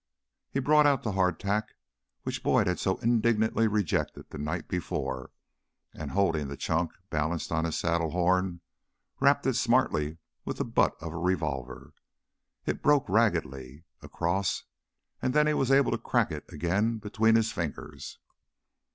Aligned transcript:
He 0.49 0.59
brought 0.59 0.87
out 0.87 1.03
the 1.03 1.11
hardtack 1.11 1.75
which 2.23 2.41
Boyd 2.41 2.65
had 2.65 2.79
so 2.79 2.97
indignantly 3.01 3.67
rejected 3.67 4.31
the 4.31 4.39
night 4.39 4.67
before, 4.67 5.29
and 5.93 6.09
holding 6.09 6.47
the 6.47 6.57
chunk 6.57 6.93
balanced 7.11 7.51
on 7.51 7.65
his 7.65 7.77
saddle 7.77 8.09
horn, 8.09 8.61
rapped 9.19 9.45
it 9.45 9.53
smartly 9.53 10.17
with 10.43 10.57
the 10.57 10.65
butt 10.65 10.95
of 11.01 11.13
a 11.13 11.19
revolver. 11.19 11.93
It 12.65 12.81
broke 12.81 13.07
raggedly 13.07 13.83
across, 14.01 14.63
and 15.21 15.35
then 15.35 15.45
he 15.45 15.53
was 15.53 15.69
able 15.71 15.91
to 15.91 15.99
crack 15.99 16.31
it 16.31 16.51
again 16.51 16.97
between 16.97 17.35
his 17.35 17.51
fingers. 17.51 18.17